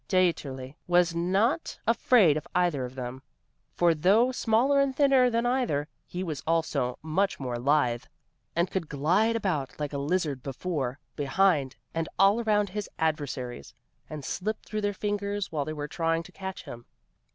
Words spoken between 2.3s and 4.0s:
of either of them; for